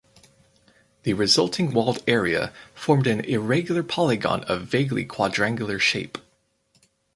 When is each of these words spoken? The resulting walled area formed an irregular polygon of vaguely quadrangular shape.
The 1.03 1.13
resulting 1.13 1.73
walled 1.73 2.01
area 2.07 2.51
formed 2.73 3.05
an 3.05 3.19
irregular 3.19 3.83
polygon 3.83 4.43
of 4.45 4.63
vaguely 4.63 5.05
quadrangular 5.05 5.77
shape. 5.77 6.17